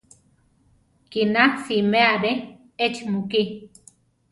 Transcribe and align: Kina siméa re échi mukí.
Kina 1.11 1.43
siméa 1.63 2.13
re 2.21 2.31
échi 2.85 3.03
mukí. 3.11 3.41